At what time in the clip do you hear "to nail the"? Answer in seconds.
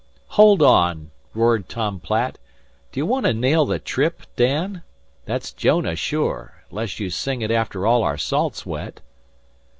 3.27-3.77